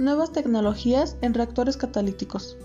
[0.00, 2.56] Nuevas tecnologías en reactores catalíticos.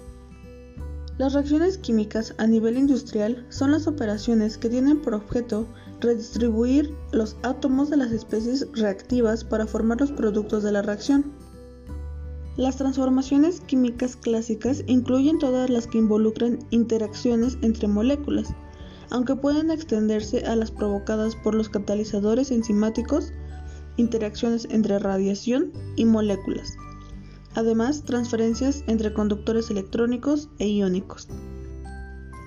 [1.18, 5.68] Las reacciones químicas a nivel industrial son las operaciones que tienen por objeto
[6.00, 11.34] redistribuir los átomos de las especies reactivas para formar los productos de la reacción.
[12.56, 18.48] Las transformaciones químicas clásicas incluyen todas las que involucran interacciones entre moléculas,
[19.10, 23.34] aunque pueden extenderse a las provocadas por los catalizadores enzimáticos,
[23.98, 26.78] interacciones entre radiación y moléculas.
[27.56, 31.28] Además, transferencias entre conductores electrónicos e iónicos.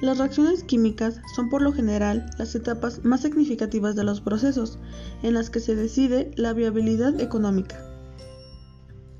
[0.00, 4.78] Las reacciones químicas son por lo general las etapas más significativas de los procesos,
[5.22, 7.84] en las que se decide la viabilidad económica.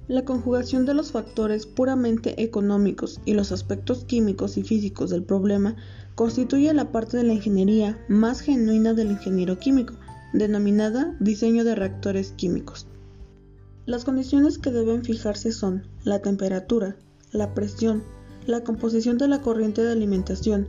[0.06, 5.74] La conjugación de los factores puramente económicos y los aspectos químicos y físicos del problema
[6.14, 9.94] constituye la parte de la ingeniería más genuina del ingeniero químico,
[10.32, 12.86] denominada diseño de reactores químicos.
[13.88, 16.96] Las condiciones que deben fijarse son la temperatura,
[17.32, 18.02] la presión,
[18.44, 20.68] la composición de la corriente de alimentación,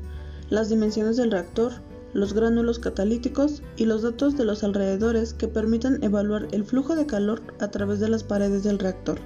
[0.49, 1.73] las dimensiones del reactor,
[2.13, 7.07] los gránulos catalíticos y los datos de los alrededores que permitan evaluar el flujo de
[7.07, 9.19] calor a través de las paredes del reactor.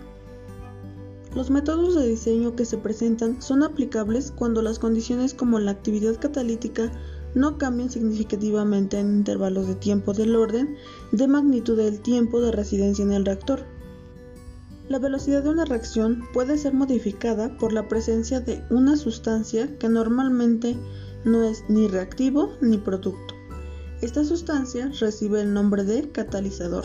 [1.35, 6.19] Los métodos de diseño que se presentan son aplicables cuando las condiciones como la actividad
[6.19, 6.91] catalítica
[7.35, 10.77] no cambian significativamente en intervalos de tiempo del orden
[11.11, 13.71] de magnitud del tiempo de residencia en el reactor
[14.89, 19.87] la velocidad de una reacción puede ser modificada por la presencia de una sustancia que
[19.87, 20.77] normalmente
[21.23, 23.33] no es ni reactivo ni producto.
[24.01, 26.83] Esta sustancia recibe el nombre de catalizador.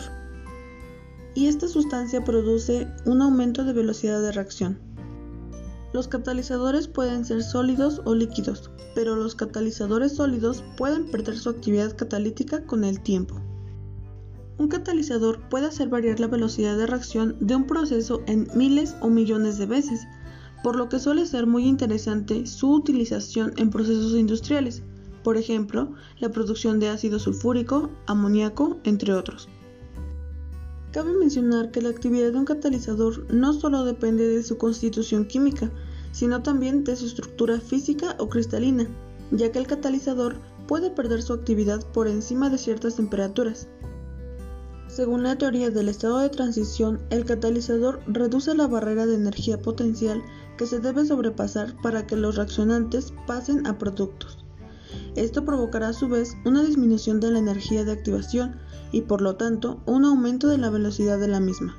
[1.35, 4.79] Y esta sustancia produce un aumento de velocidad de reacción.
[5.91, 11.97] Los catalizadores pueden ser sólidos o líquidos, pero los catalizadores sólidos pueden perder su actividad
[11.97, 13.41] catalítica con el tiempo.
[14.59, 19.09] Un catalizador puede hacer variar la velocidad de reacción de un proceso en miles o
[19.09, 20.01] millones de veces,
[20.63, 24.83] por lo que suele ser muy interesante su utilización en procesos industriales,
[25.23, 29.47] por ejemplo, la producción de ácido sulfúrico, amoníaco, entre otros.
[30.91, 35.71] Cabe mencionar que la actividad de un catalizador no solo depende de su constitución química,
[36.11, 38.89] sino también de su estructura física o cristalina,
[39.31, 40.35] ya que el catalizador
[40.67, 43.69] puede perder su actividad por encima de ciertas temperaturas.
[44.89, 50.23] Según la teoría del estado de transición, el catalizador reduce la barrera de energía potencial
[50.57, 54.39] que se debe sobrepasar para que los reaccionantes pasen a productos.
[55.15, 58.57] Esto provocará a su vez una disminución de la energía de activación
[58.91, 61.77] y por lo tanto un aumento de la velocidad de la misma.